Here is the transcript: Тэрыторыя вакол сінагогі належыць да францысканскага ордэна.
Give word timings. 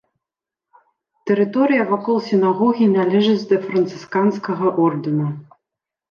Тэрыторыя 1.31 1.83
вакол 1.91 2.17
сінагогі 2.29 2.87
належыць 2.93 3.43
да 3.51 3.59
францысканскага 3.67 4.71
ордэна. 4.87 5.27